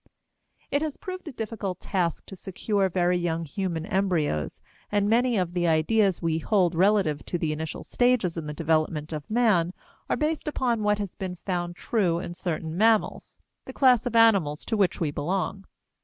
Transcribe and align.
It 0.71 0.81
has 0.81 0.97
proved 0.97 1.27
a 1.27 1.31
difficult 1.31 1.79
task 1.79 2.25
to 2.25 2.35
secure 2.35 2.89
very 2.89 3.19
young 3.19 3.45
human 3.45 3.85
embryos, 3.85 4.59
and 4.91 5.07
many 5.07 5.37
of 5.37 5.53
the 5.53 5.67
ideas 5.67 6.23
we 6.23 6.39
hold 6.39 6.73
relative 6.73 7.23
to 7.27 7.37
the 7.37 7.51
initial 7.53 7.83
stages 7.83 8.35
in 8.35 8.47
the 8.47 8.51
development 8.55 9.13
of 9.13 9.29
man 9.29 9.73
are 10.09 10.17
based 10.17 10.47
upon 10.47 10.81
what 10.81 10.97
has 10.97 11.13
been 11.13 11.35
found 11.45 11.75
true 11.75 12.17
in 12.17 12.33
certain 12.33 12.75
mammals, 12.75 13.37
the 13.65 13.73
class 13.73 14.07
of 14.07 14.15
animals 14.15 14.65
to 14.65 14.75
which 14.75 14.99
we 14.99 15.11
belong. 15.11 15.65